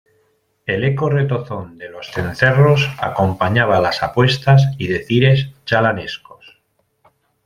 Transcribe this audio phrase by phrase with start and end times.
[0.65, 6.59] el eco retozón de los cencerros acompañaba las apuestas y decires chalanescos